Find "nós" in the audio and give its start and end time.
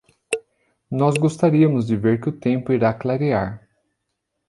0.89-1.13